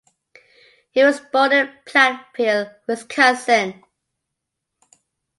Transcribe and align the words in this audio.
He 0.89 1.03
was 1.03 1.19
born 1.19 1.51
in 1.51 1.69
Platteville, 1.85 2.73
Wisconsin. 2.87 3.83